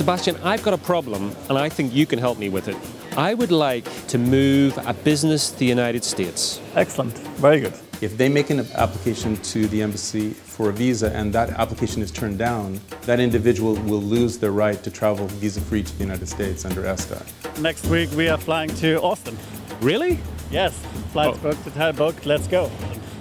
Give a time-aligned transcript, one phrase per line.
[0.00, 2.76] Sebastian, I've got a problem and I think you can help me with it.
[3.18, 6.58] I would like to move a business to the United States.
[6.74, 7.12] Excellent.
[7.36, 7.74] Very good.
[8.00, 12.10] If they make an application to the embassy for a visa and that application is
[12.10, 16.28] turned down, that individual will lose their right to travel visa free to the United
[16.28, 17.22] States under ESTA.
[17.60, 19.36] Next week we are flying to Austin.
[19.82, 20.18] Really?
[20.50, 20.72] Yes,
[21.12, 21.50] flights Oh.
[21.50, 22.24] booked, hotel booked.
[22.24, 22.70] Let's go.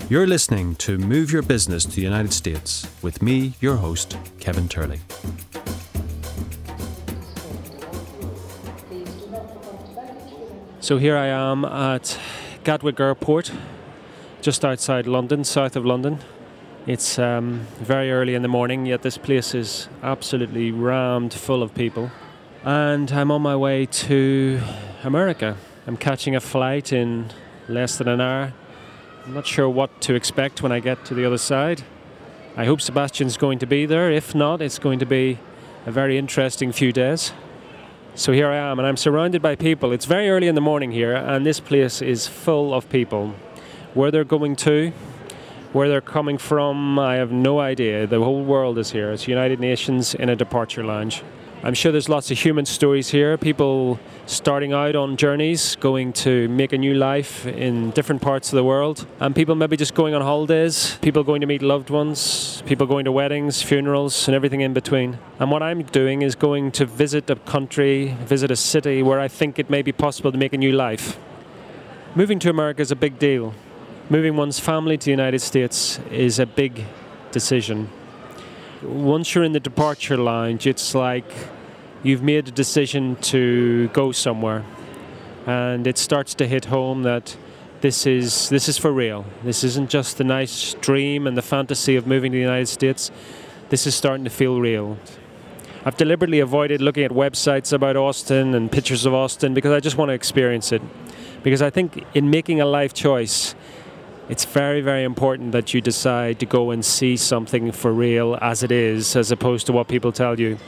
[0.08, 4.70] You're listening to Move Your Business to the United States with me, your host, Kevin
[4.70, 5.02] Turley.
[10.82, 12.18] So here I am at
[12.64, 13.52] Gatwick Airport,
[14.42, 16.20] just outside London, south of London.
[16.88, 21.76] It's um, very early in the morning, yet this place is absolutely rammed full of
[21.76, 22.12] people.
[22.64, 24.62] And I'm on my way to
[25.04, 25.58] America.
[25.86, 27.30] I'm catching a flight in
[27.68, 28.54] less than an hour.
[29.26, 31.84] I'm not sure what to expect when I get to the other side.
[32.56, 34.10] I hope Sebastian's going to be there.
[34.10, 35.40] If not, it's going to be
[35.86, 37.34] a very interesting few days.
[38.20, 39.94] So here I am, and I'm surrounded by people.
[39.94, 43.34] It's very early in the morning here, and this place is full of people.
[43.94, 44.92] Where they're going to,
[45.72, 48.06] where they're coming from, I have no idea.
[48.08, 49.14] The whole world is here.
[49.14, 51.24] It's United Nations in a departure lounge.
[51.62, 53.38] I'm sure there's lots of human stories here.
[53.38, 58.56] People starting out on journeys, going to make a new life in different parts of
[58.56, 62.64] the world, and people maybe just going on holidays, people going to meet loved ones,
[62.66, 65.20] people going to weddings, funerals, and everything in between.
[65.38, 69.28] And what I'm doing is going to visit a country, visit a city where I
[69.28, 71.20] think it may be possible to make a new life.
[72.16, 73.54] Moving to America is a big deal.
[74.10, 76.86] Moving one's family to the United States is a big
[77.34, 77.90] decision.
[78.82, 81.30] Once you're in the departure lounge, it's like
[82.02, 84.64] you've made a decision to go somewhere.
[85.46, 87.36] And it starts to hit home that
[87.82, 89.26] this is this is for real.
[89.44, 93.12] This isn't just the nice dream and the fantasy of moving to the United States.
[93.68, 94.98] This is starting to feel real.
[95.84, 99.98] I've deliberately avoided looking at websites about Austin and pictures of Austin because I just
[99.98, 100.82] want to experience it.
[101.44, 103.56] Because I think in making a life choice,
[104.30, 108.62] it's very, very important that you decide to go and see something for real as
[108.62, 110.60] it is, as opposed to what people tell you.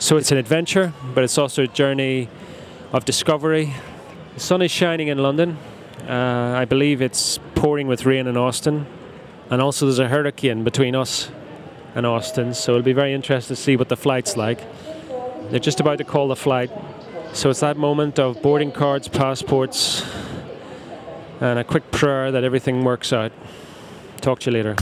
[0.00, 2.28] So it's an adventure, but it's also a journey
[2.92, 3.72] of discovery.
[4.34, 5.56] The sun is shining in London.
[6.08, 8.84] Uh, I believe it's pouring with rain in Austin.
[9.48, 11.30] And also, there's a hurricane between us
[11.94, 14.60] and Austin, so it'll be very interesting to see what the flight's like.
[15.50, 16.70] They're just about to call the flight.
[17.32, 20.04] So it's that moment of boarding cards, passports,
[21.40, 23.32] and a quick prayer that everything works out.
[24.20, 24.76] Talk to you later.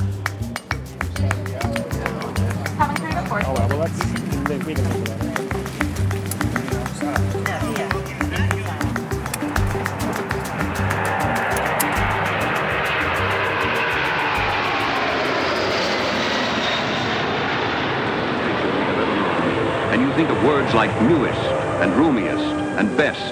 [19.92, 21.40] And you think of words like newest
[21.82, 22.44] and roomiest
[22.78, 23.31] and best.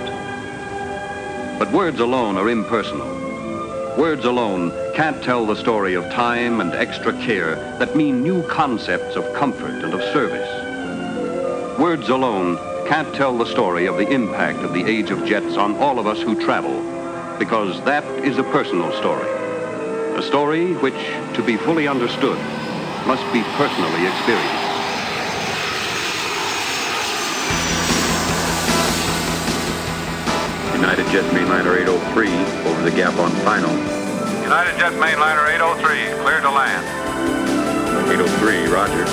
[1.61, 3.07] But words alone are impersonal.
[3.99, 9.15] Words alone can't tell the story of time and extra care that mean new concepts
[9.15, 11.79] of comfort and of service.
[11.79, 12.57] Words alone
[12.89, 16.07] can't tell the story of the impact of the age of jets on all of
[16.07, 16.81] us who travel,
[17.39, 19.29] because that is a personal story.
[20.17, 20.95] A story which,
[21.35, 22.39] to be fully understood,
[23.07, 24.60] must be personally experienced.
[31.11, 32.29] Jet Mainliner 803
[32.71, 33.73] over the gap on final.
[34.45, 36.87] United Jet Mainliner 803, clear to land.
[38.09, 39.07] 803, roger.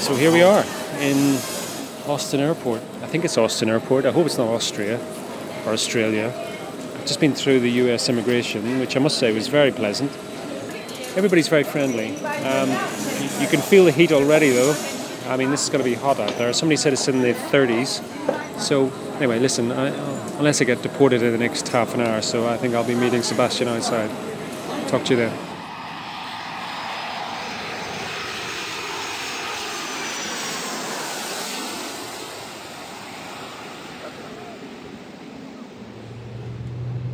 [0.00, 0.64] So here we are
[1.00, 1.34] in
[2.06, 2.80] Austin Airport.
[3.02, 4.06] I think it's Austin Airport.
[4.06, 4.98] I hope it's not Austria
[5.66, 6.47] or Australia.
[7.08, 10.12] Just been through the US immigration, which I must say was very pleasant.
[11.16, 12.14] Everybody's very friendly.
[12.16, 14.76] Um, you, you can feel the heat already, though.
[15.26, 16.52] I mean, this is going to be hot out there.
[16.52, 18.02] Somebody said it's in the 30s.
[18.60, 19.88] So, anyway, listen, I,
[20.36, 22.94] unless I get deported in the next half an hour, so I think I'll be
[22.94, 24.10] meeting Sebastian outside.
[24.88, 25.47] Talk to you then.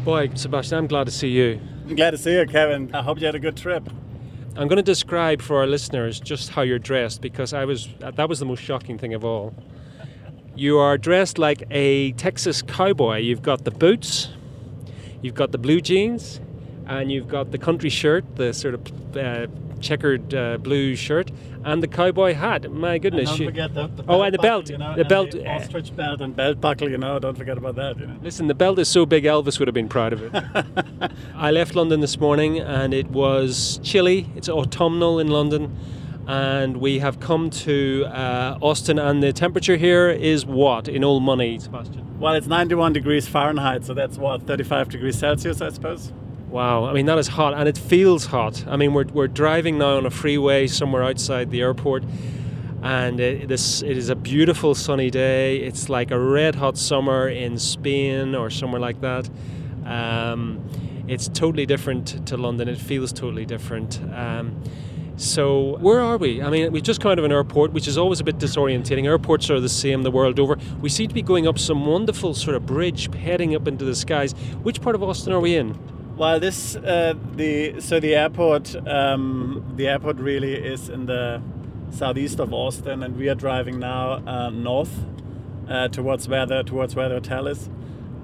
[0.05, 1.59] Boy, Sebastian, I'm glad to see you.
[1.89, 2.95] I'm glad to see you, Kevin.
[2.95, 3.89] I hope you had a good trip.
[4.55, 8.29] I'm going to describe for our listeners just how you're dressed because I was that
[8.29, 9.55] was the most shocking thing of all.
[10.55, 13.21] You are dressed like a Texas cowboy.
[13.21, 14.29] You've got the boots,
[15.23, 16.39] you've got the blue jeans,
[16.87, 19.47] and you've got the country shirt, the sort of uh,
[19.81, 21.31] checkered uh, blue shirt
[21.65, 22.71] and the cowboy hat.
[22.71, 23.31] My goodness.
[23.31, 24.71] don't forget the, the oh, and the buckle, belt.
[24.71, 25.31] you know, the and belt.
[25.33, 26.91] the uh, ostrich belt and belt buckle.
[26.91, 27.99] You know, don't forget about that.
[27.99, 28.17] You know.
[28.23, 31.13] Listen, the belt is so big, Elvis would have been proud of it.
[31.35, 34.31] I left London this morning and it was chilly.
[34.37, 35.77] It's autumnal in London.
[36.27, 41.23] And we have come to uh, Austin, and the temperature here is what in old
[41.23, 42.19] money, Sebastian?
[42.19, 46.15] Well, it's 91 degrees Fahrenheit, so that's what 35 degrees Celsius, I suppose.
[46.55, 48.65] Wow, I mean, that is hot, and it feels hot.
[48.69, 52.05] I mean, we're, we're driving now on a freeway somewhere outside the airport,
[52.81, 55.57] and it, this, it is a beautiful sunny day.
[55.57, 59.29] It's like a red hot summer in Spain or somewhere like that.
[59.85, 60.65] Um,
[61.09, 64.01] it's totally different to London, it feels totally different.
[64.13, 64.63] Um,
[65.17, 66.41] so, where are we?
[66.41, 69.07] I mean, we've just come out of an airport, which is always a bit disorientating.
[69.07, 70.57] Airports are the same the world over.
[70.81, 73.97] We seem to be going up some wonderful sort of bridge heading up into the
[73.97, 74.35] skies.
[74.63, 75.77] Which part of Austin are we in?
[76.17, 81.43] Well, this uh, the so the airport um, the airport really is in the
[81.91, 84.97] southeast of Austin, and we are driving now uh, north
[85.69, 87.69] uh, towards where the towards where the hotel is.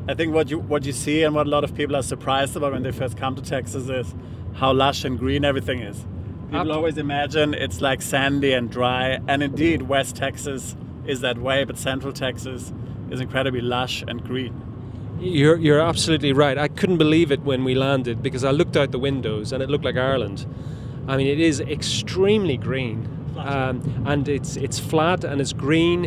[0.06, 2.54] I think what you what you see and what a lot of people are surprised
[2.54, 4.14] about when they first come to Texas is
[4.54, 6.06] how lush and green everything is.
[6.52, 10.76] People always imagine it's like sandy and dry, and indeed West Texas
[11.06, 12.72] is that way, but Central Texas
[13.10, 14.69] is incredibly lush and green.
[15.20, 16.56] You're, you're absolutely right.
[16.56, 19.68] I couldn't believe it when we landed because I looked out the windows and it
[19.68, 20.46] looked like Ireland.
[21.08, 23.06] I mean, it is extremely green,
[23.36, 26.06] um, and it's it's flat and it's green.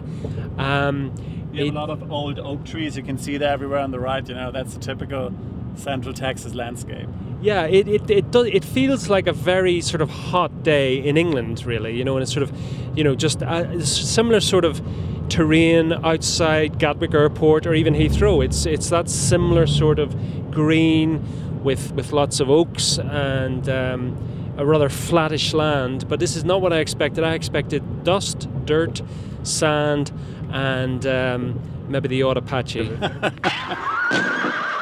[0.58, 1.12] Um,
[1.52, 2.98] You have it- a lot of old oak trees.
[2.98, 4.28] You can see that everywhere on the right.
[4.28, 5.32] You know, that's the typical
[5.76, 7.08] Central Texas landscape.
[7.44, 11.18] Yeah, it it it, does, it feels like a very sort of hot day in
[11.18, 11.96] England, really.
[11.96, 12.58] You know, and it's sort of,
[12.98, 14.82] you know, just a similar sort of
[15.28, 18.44] terrain outside Gatwick Airport or even Heathrow.
[18.44, 20.16] It's it's that similar sort of
[20.52, 23.68] green with with lots of oaks and.
[23.70, 27.24] Um, a rather flattish land, but this is not what I expected.
[27.24, 29.02] I expected dust, dirt,
[29.42, 30.12] sand,
[30.52, 31.60] and um,
[31.90, 32.88] maybe the odd Apache.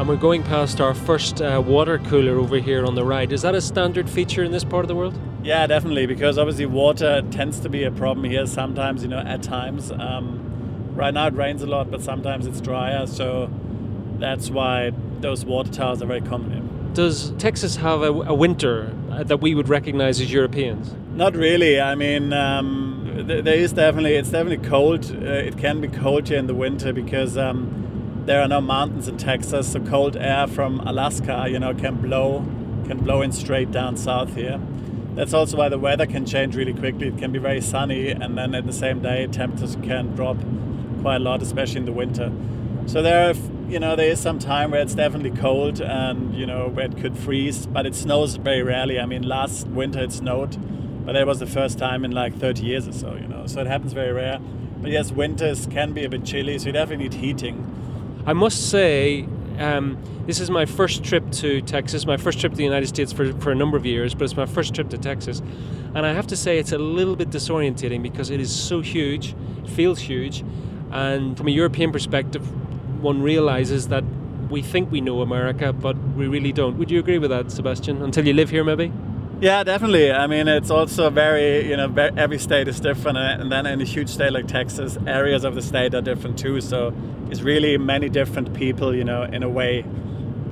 [0.00, 3.30] and we're going past our first uh, water cooler over here on the right.
[3.30, 5.20] Is that a standard feature in this part of the world?
[5.42, 8.46] Yeah, definitely, because obviously water tends to be a problem here.
[8.46, 9.90] Sometimes, you know, at times.
[9.90, 13.50] Um, right now it rains a lot, but sometimes it's drier, so
[14.18, 16.94] that's why those water towers are very common here.
[16.94, 20.94] Does Texas have a, a winter that we would recognize as Europeans?
[21.12, 21.78] Not really.
[21.78, 25.14] I mean, um, there is definitely it's definitely cold.
[25.14, 27.89] Uh, it can be cold here in the winter because um,
[28.26, 32.44] there are no mountains in Texas, so cold air from Alaska, you know, can blow
[32.86, 34.60] can blow in straight down south here.
[35.14, 37.08] That's also why the weather can change really quickly.
[37.08, 40.36] It can be very sunny, and then in the same day, temperatures can drop
[41.00, 42.32] quite a lot, especially in the winter.
[42.86, 43.34] So there, are,
[43.68, 46.96] you know, there is some time where it's definitely cold, and you know, where it
[46.96, 48.98] could freeze, but it snows very rarely.
[48.98, 50.56] I mean, last winter it snowed,
[51.06, 53.46] but that was the first time in like 30 years or so, you know.
[53.46, 54.40] So it happens very rare.
[54.80, 57.76] But yes, winters can be a bit chilly, so you definitely need heating.
[58.26, 59.26] I must say,
[59.58, 63.12] um, this is my first trip to Texas, my first trip to the United States
[63.12, 65.40] for, for a number of years, but it's my first trip to Texas.
[65.94, 69.34] And I have to say, it's a little bit disorientating because it is so huge,
[69.66, 70.44] feels huge.
[70.92, 72.42] And from a European perspective,
[73.02, 74.04] one realizes that
[74.50, 76.76] we think we know America, but we really don't.
[76.78, 78.02] Would you agree with that, Sebastian?
[78.02, 78.92] Until you live here, maybe?
[79.40, 80.12] Yeah, definitely.
[80.12, 83.80] I mean, it's also very, you know, every state is different, and and then in
[83.80, 86.60] a huge state like Texas, areas of the state are different too.
[86.60, 86.92] So
[87.30, 89.84] it's really many different people, you know, in a way,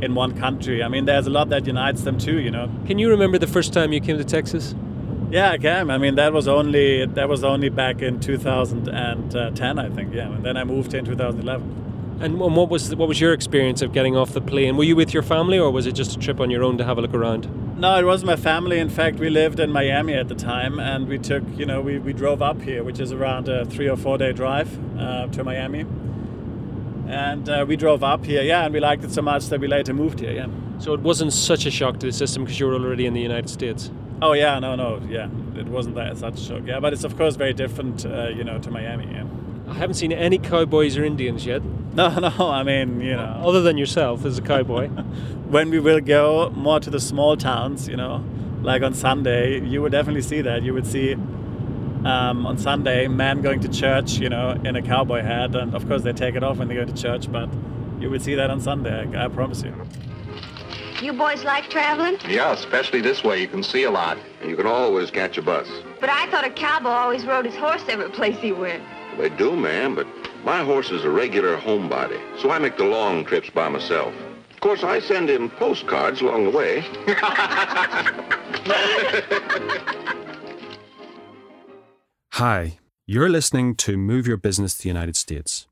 [0.01, 0.83] in one country.
[0.83, 2.71] I mean, there's a lot that unites them too, you know.
[2.87, 4.75] Can you remember the first time you came to Texas?
[5.31, 5.91] Yeah, I can.
[5.91, 10.15] I mean, that was only that was only back in 2010, I think.
[10.15, 12.19] Yeah, and then I moved here in 2011.
[12.21, 14.77] And and what was what was your experience of getting off the plane?
[14.77, 16.85] Were you with your family, or was it just a trip on your own to
[16.85, 17.47] have a look around?
[17.79, 18.81] No, it was my family.
[18.81, 21.99] In fact, we lived in Miami at the time, and we took, you know, we,
[21.99, 24.69] we drove up here, which is around a three or four day drive
[24.99, 25.87] uh, to Miami.
[27.09, 29.67] And uh, we drove up here, yeah, and we liked it so much that we
[29.67, 30.47] later moved here, yeah.
[30.79, 33.21] So it wasn't such a shock to the system because you were already in the
[33.21, 33.91] United States.
[34.21, 37.17] Oh yeah, no, no, yeah, it wasn't that such a shock, yeah, but it's of
[37.17, 39.25] course very different, uh, you know, to Miami, yeah.
[39.69, 41.63] I haven't seen any cowboys or Indians yet,
[41.99, 44.89] No, no, I mean, you know, other than yourself as a cowboy.
[45.49, 48.25] when we will go more to the small towns, you know,
[48.63, 50.63] like on Sunday, you would definitely see that.
[50.63, 51.17] You would see
[52.09, 55.87] um, on Sunday men going to church, you know, in a cowboy hat, and of
[55.87, 57.49] course they take it off when they go to church, but
[58.01, 59.07] you will see that on Sunday.
[59.15, 59.75] I, I promise you.
[61.03, 62.19] You boys like traveling?
[62.29, 63.41] Yeah, especially this way.
[63.41, 64.19] You can see a lot.
[64.41, 65.69] And you can always catch a bus.
[66.01, 68.83] But I thought a cowboy always rode his horse every place he went.
[69.17, 70.07] They do, ma'am, but
[70.45, 74.15] my horse is a regular homebody, so I make the long trips by myself.
[74.51, 76.85] Of course, I send him postcards along the way.
[82.39, 85.67] Hi, you're listening to Move Your Business to the United States.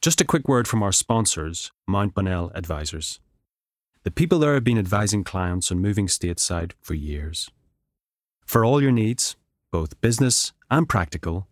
[0.00, 3.20] Just a quick word from our sponsors, Mount Bonnell Advisors.
[4.02, 7.52] The people there have been advising clients on moving stateside for years.
[8.44, 9.36] For all your needs,
[9.70, 11.46] both business and practical,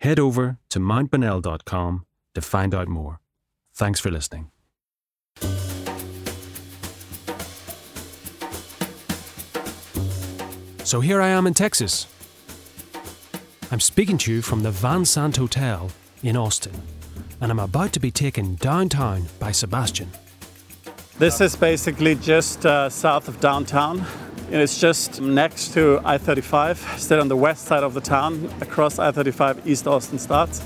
[0.00, 2.04] head over to mountbonnell.com
[2.34, 3.20] to find out more.
[3.72, 4.50] Thanks for listening.
[10.84, 12.06] So here I am in Texas.
[13.70, 15.90] I'm speaking to you from the Van Zandt Hotel
[16.22, 16.72] in Austin,
[17.38, 20.10] and I'm about to be taken downtown by Sebastian.
[21.18, 24.06] This is basically just uh, south of downtown.
[24.50, 28.50] And it's just next to I 35, still on the west side of the town,
[28.62, 30.64] across I 35 East Austin starts.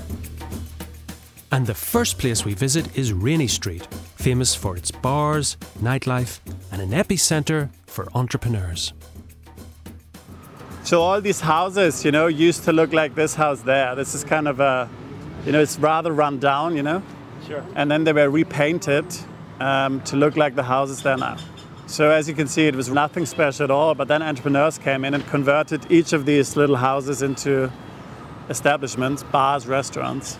[1.51, 6.39] And the first place we visit is Rainey Street, famous for its bars, nightlife,
[6.71, 8.93] and an epicenter for entrepreneurs.
[10.83, 13.95] So all these houses, you know, used to look like this house there.
[13.95, 14.89] This is kind of a,
[15.45, 17.01] you know, it's rather run down, you know.
[17.47, 17.63] Sure.
[17.75, 19.05] And then they were repainted
[19.61, 21.37] um, to look like the houses there now.
[21.87, 23.95] So as you can see, it was nothing special at all.
[23.95, 27.71] But then entrepreneurs came in and converted each of these little houses into
[28.49, 30.37] establishments, bars, restaurants.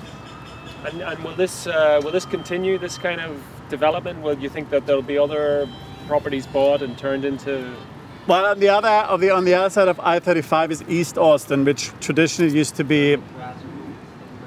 [0.85, 4.21] And, and will this uh, will this continue this kind of development?
[4.21, 5.69] Will you think that there'll be other
[6.07, 7.73] properties bought and turned into?
[8.25, 11.65] Well, on the other on the on the other side of I-35 is East Austin,
[11.65, 13.17] which traditionally used to be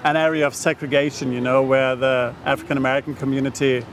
[0.03, 1.31] an area of segregation.
[1.31, 3.85] You know, where the African American community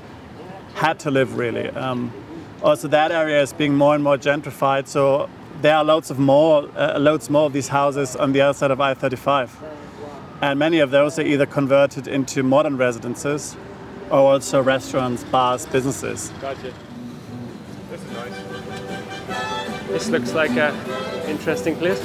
[0.75, 1.68] had to live really.
[1.72, 2.13] Um,
[2.62, 4.88] also, that area is being more and more gentrified.
[4.88, 5.30] So
[5.62, 8.72] there are loads of more uh, loads more of these houses on the other side
[8.72, 9.50] of I-35,
[10.40, 13.58] and many of those are either converted into modern residences
[14.10, 16.32] or also restaurants, bars, businesses.
[16.40, 16.74] Gotcha.
[19.94, 20.74] This looks like a
[21.30, 22.00] interesting place.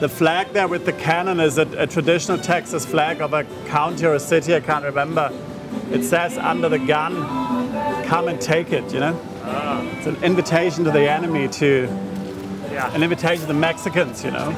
[0.00, 4.06] The flag there with the cannon is a, a, traditional Texas flag of a county
[4.06, 5.30] or a city, I can't remember.
[5.90, 7.14] It says under the gun,
[8.06, 9.20] come and take it, you know?
[9.42, 9.86] Ah.
[9.98, 11.88] It's an invitation to the enemy to,
[12.72, 12.94] Yeah.
[12.94, 14.56] an invitation to the Mexicans, you know?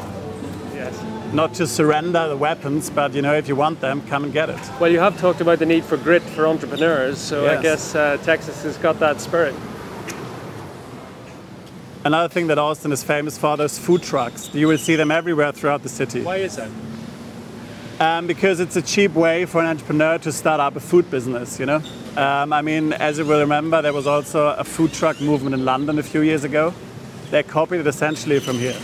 [0.73, 0.97] Yes.
[1.33, 4.51] Not to surrender the weapons, but, you know, if you want them, come and get
[4.51, 4.61] it.
[4.79, 8.19] Well, you have talked about the need for grit for entrepreneurs, so I guess uh,
[8.23, 9.57] Texas has got that spirit.
[12.09, 14.49] Another thing that Austin is famous for, those food trucks.
[14.55, 16.23] You will see them everywhere throughout the city.
[16.23, 16.71] Why is that?
[18.01, 21.61] Um, because it's a cheap way for an entrepreneur to start up a food business,
[21.61, 21.83] you know?
[22.17, 25.67] Um, I mean, as you will remember, there was also a food truck movement in
[25.67, 26.73] London a few years ago.
[27.31, 28.79] They copied it essentially from here.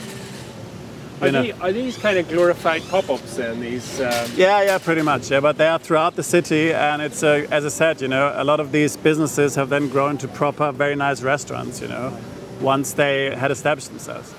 [1.23, 1.43] Are, You know.
[1.45, 3.59] the- are these kind of glorified pop-ups then?
[3.59, 5.31] These um, Yeah, yeah, pretty much.
[5.31, 8.35] Yeah, but they are throughout the city, and it's uh, as I said, you know,
[8.37, 12.13] a lot of these businesses have then grown to proper, very nice restaurants, you know,
[12.61, 14.35] once they had established themselves.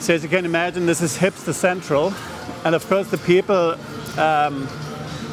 [0.00, 2.12] So as you can imagine, this is hipster central,
[2.64, 3.76] and of course the people.
[4.18, 4.68] Um,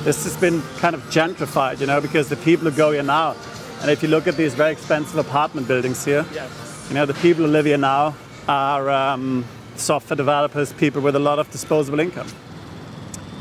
[0.03, 3.35] this has been kind of gentrified, you know, because the people who go here now,
[3.81, 6.85] and if you look at these very expensive apartment buildings here, yes.
[6.87, 8.15] you know, the people who live here now
[8.47, 9.43] are um,
[9.75, 12.27] software developers, people with a lot of disposable income.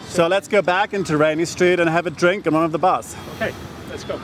[0.08, 2.78] So let's go back into Rainey Street and have a drink in one of the
[2.78, 3.14] bars.
[3.36, 3.54] Okay,
[3.88, 4.20] let's go.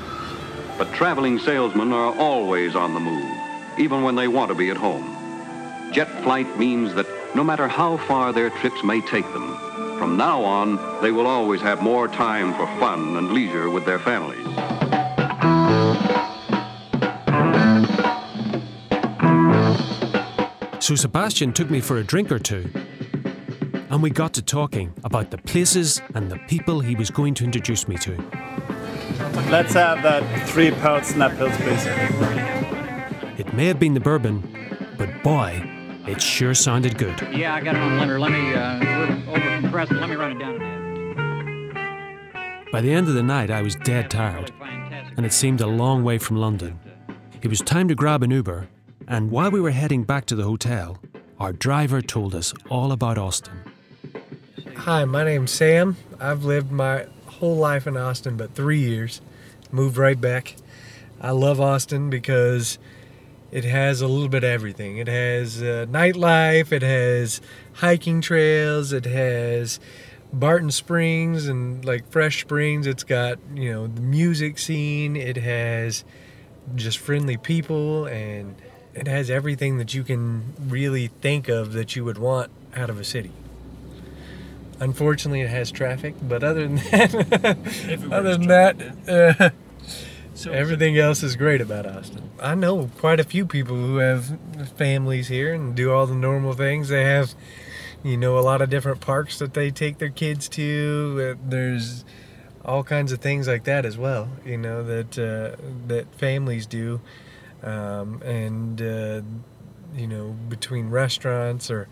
[0.82, 3.32] But traveling salesmen are always on the move,
[3.78, 5.16] even when they want to be at home.
[5.92, 9.56] Jet flight means that no matter how far their trips may take them,
[9.96, 14.00] from now on, they will always have more time for fun and leisure with their
[14.00, 14.44] families.
[20.84, 22.68] So Sebastian took me for a drink or two,
[23.88, 27.44] and we got to talking about the places and the people he was going to
[27.44, 28.51] introduce me to.
[29.50, 31.86] Let's have that three pound snap pills, please.
[33.38, 34.42] It may have been the bourbon,
[34.96, 35.62] but boy,
[36.06, 37.20] it sure sounded good.
[37.32, 38.20] Yeah, I got it on limiter.
[38.20, 39.92] Let me, uh, we're over compressed.
[39.92, 40.72] Let me run it down a bit.
[42.72, 44.50] By the end of the night, I was dead tired,
[45.16, 46.80] and it seemed a long way from London.
[47.42, 48.68] It was time to grab an Uber,
[49.06, 50.98] and while we were heading back to the hotel,
[51.38, 53.52] our driver told us all about Austin.
[54.76, 55.96] Hi, my name's Sam.
[56.18, 57.06] I've lived my
[57.38, 59.20] whole life in Austin, but three years.
[59.70, 60.56] Moved right back.
[61.20, 62.78] I love Austin because
[63.50, 64.96] it has a little bit of everything.
[64.96, 67.40] It has uh, nightlife, it has
[67.74, 69.78] hiking trails, it has
[70.32, 72.86] Barton Springs and like Fresh Springs.
[72.86, 75.16] It's got you know the music scene.
[75.16, 76.04] It has
[76.74, 78.54] just friendly people and
[78.94, 82.98] it has everything that you can really think of that you would want out of
[82.98, 83.32] a city.
[84.82, 88.76] Unfortunately, it has traffic, but other than that, other than that,
[89.08, 89.50] uh,
[90.34, 92.28] so everything else is great about Austin.
[92.40, 94.36] I know quite a few people who have
[94.76, 96.88] families here and do all the normal things.
[96.88, 97.32] They have,
[98.02, 101.36] you know, a lot of different parks that they take their kids to.
[101.38, 102.04] Uh, there's
[102.64, 104.30] all kinds of things like that as well.
[104.44, 107.00] You know that uh, that families do,
[107.62, 109.22] um, and uh,
[109.94, 111.86] you know between restaurants or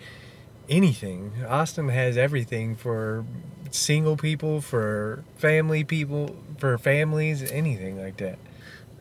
[0.70, 1.32] anything.
[1.46, 3.24] Austin has everything for
[3.70, 8.38] single people, for family people, for families, anything like that.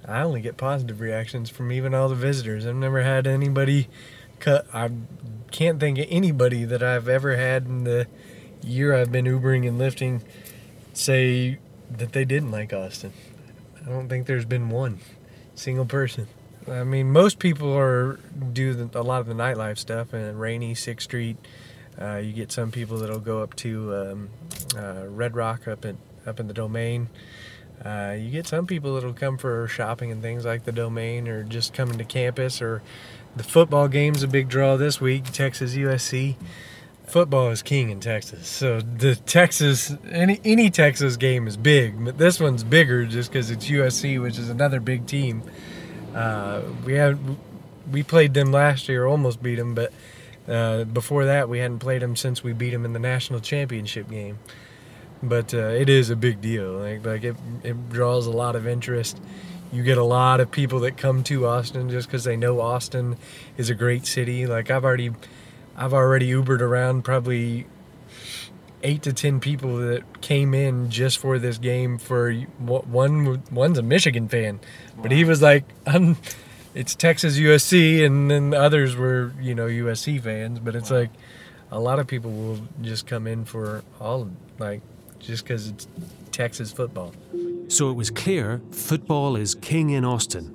[0.06, 2.66] I only get positive reactions from even all the visitors.
[2.66, 3.88] I've never had anybody
[4.40, 4.66] cut.
[4.74, 4.90] I
[5.52, 8.08] can't think of anybody that I've ever had in the
[8.64, 10.22] year I've been Ubering and Lyfting
[10.94, 11.60] say
[11.90, 13.14] that they didn't like Austin.
[13.86, 15.00] I don't think there's been one
[15.56, 16.28] single person.
[16.70, 18.20] I mean, most people are
[18.54, 21.38] do the, a lot of the nightlife stuff and Rainey, Sixth Street.
[22.00, 24.30] Uh, you get some people that'll go up to um,
[24.78, 27.10] uh, Red Rock up in up in the Domain.
[27.84, 31.44] Uh, you get some people that'll come for shopping and things like the Domain, or
[31.44, 32.82] just coming to campus, or
[33.36, 35.26] the football game's a big draw this week.
[35.26, 36.36] Texas USC.
[37.06, 42.20] Football is king in Texas, so the Texas any any Texas game is big, but
[42.20, 45.42] this one's bigger just because it's USC, which is another big team.
[46.14, 47.18] Uh, we had
[47.92, 49.92] we played them last year, almost beat them, but
[50.48, 54.10] uh, before that we hadn't played them since we beat them in the national championship
[54.10, 54.40] game.
[55.22, 56.72] But uh, it is a big deal.
[56.74, 59.20] Like like it it draws a lot of interest.
[59.72, 63.18] You get a lot of people that come to Austin just because they know Austin
[63.58, 64.48] is a great city.
[64.48, 65.12] Like I've already
[65.78, 67.68] I've already Ubered around probably
[68.84, 71.98] eight to ten people that came in just for this game.
[71.98, 74.60] For one, one's a Michigan fan,
[74.98, 76.18] but he was like, "I'm."
[76.76, 80.60] It's Texas USC, and then others were, you know, USC fans.
[80.60, 81.10] But it's like
[81.72, 84.82] a lot of people will just come in for all, like,
[85.18, 85.88] just because it's
[86.32, 87.14] Texas football.
[87.70, 90.54] So it was clear football is king in Austin.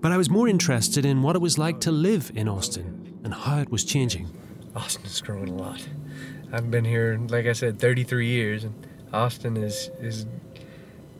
[0.00, 3.34] But I was more interested in what it was like to live in Austin and
[3.34, 4.28] how it was changing.
[4.76, 5.86] Austin is growing a lot.
[6.52, 8.74] I've been here, like I said, 33 years, and
[9.12, 10.26] Austin is is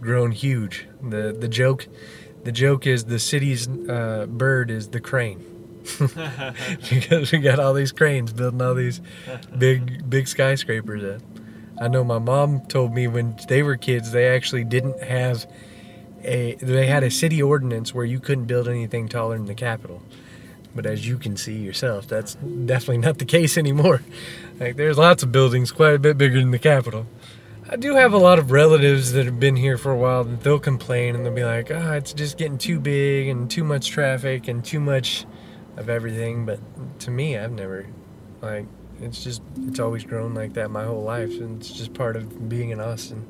[0.01, 0.87] grown huge.
[1.03, 1.87] the The joke,
[2.45, 5.45] the joke is the city's uh, bird is the crane,
[6.91, 9.01] because we got all these cranes building all these
[9.59, 11.05] big big skyscrapers.
[11.05, 11.23] At.
[11.81, 15.47] I know my mom told me when they were kids, they actually didn't have
[16.25, 16.55] a.
[16.57, 20.03] They had a city ordinance where you couldn't build anything taller than the Capitol.
[20.79, 24.01] But as you can see yourself, that's definitely not the case anymore.
[24.61, 27.09] Like there's lots of buildings quite a bit bigger than the Capitol.
[27.69, 30.45] I do have a lot of relatives that have been here for a while that
[30.45, 33.64] they'll complain and they'll be like, ah, oh, it's just getting too big and too
[33.64, 35.27] much traffic and too much
[35.77, 36.47] of everything.
[36.47, 36.61] But
[37.01, 37.88] to me, I've never,
[38.41, 38.67] like,
[39.01, 41.41] it's just, it's always grown like that my whole life.
[41.41, 43.27] And it's just part of being in Austin.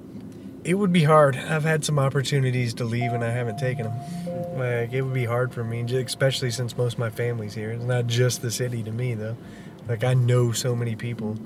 [0.69, 1.35] It would be hard.
[1.35, 4.59] I've had some opportunities to leave and I haven't taken them.
[4.59, 7.71] Like, it would be hard for me, especially since most of my family's here.
[7.71, 9.39] It's not just the city to me, though.
[9.89, 11.39] Like, I know so many people.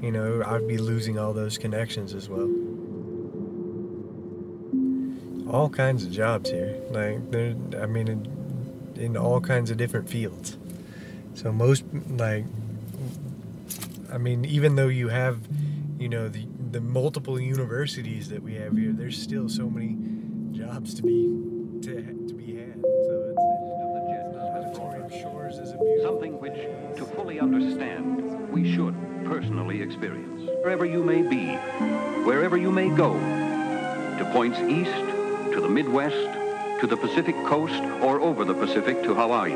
[0.00, 2.48] You know, I'd be losing all those connections as well.
[5.52, 6.76] All kinds of jobs here.
[6.90, 10.56] Like, there, I mean, in, in all kinds of different fields.
[11.34, 12.44] So, most, like,
[14.12, 15.40] I mean, even though you have,
[15.98, 19.96] you know, the, the multiple universities that we have here, there's still so many
[20.50, 21.30] jobs to be
[21.80, 22.82] to, to be had.
[22.82, 23.32] So
[25.56, 26.54] it's, something which,
[26.96, 28.92] to fully understand, we should
[29.24, 30.50] personally experience.
[30.64, 31.54] Wherever you may be,
[32.24, 33.12] wherever you may go,
[34.18, 34.90] to points east,
[35.52, 36.16] to the Midwest,
[36.80, 39.54] to the Pacific coast, or over the Pacific to Hawaii,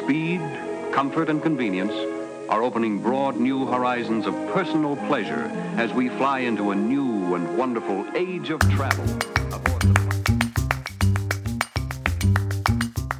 [0.00, 0.40] speed,
[0.90, 2.13] comfort, and convenience
[2.48, 7.58] are opening broad new horizons of personal pleasure as we fly into a new and
[7.58, 9.04] wonderful age of travel.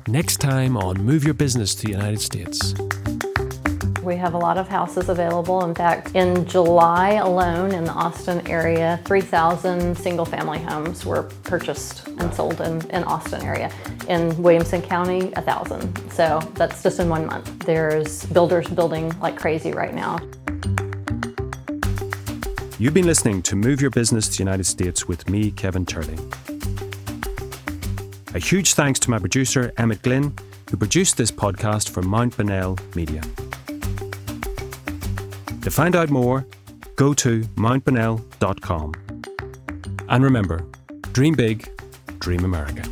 [0.06, 2.74] Next time on Move Your Business to the United States.
[4.04, 5.64] We have a lot of houses available.
[5.64, 12.06] In fact, in July alone in the Austin area, 3,000 single family homes were purchased
[12.08, 13.72] and sold in, in Austin area.
[14.08, 16.10] In Williamson County, 1,000.
[16.12, 17.60] So that's just in one month.
[17.60, 20.18] There's builders building like crazy right now.
[22.78, 26.18] You've been listening to Move Your Business to the United States with me, Kevin Turley.
[28.34, 30.34] A huge thanks to my producer, Emmett Glynn,
[30.70, 33.22] who produced this podcast for Mount Bonnell Media.
[35.64, 36.46] To find out more,
[36.94, 38.92] go to mountbonnell.com.
[40.11, 40.66] And remember,
[41.12, 41.66] dream big,
[42.18, 42.83] dream America.